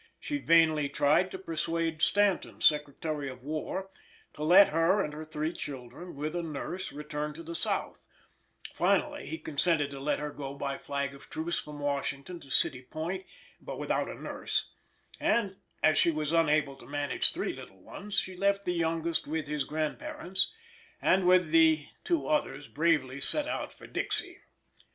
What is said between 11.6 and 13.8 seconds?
Washington to City Point, but